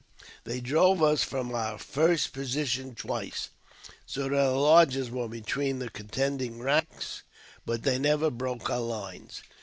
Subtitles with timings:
[0.45, 3.49] They drove us from our first position twice,
[4.03, 7.21] so that our lodges were between the contending ranks,
[7.67, 9.43] but they never broke our lines.